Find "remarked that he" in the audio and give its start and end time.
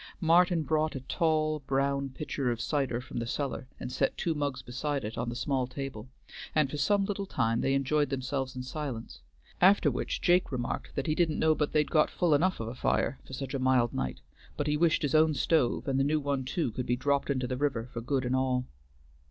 10.51-11.13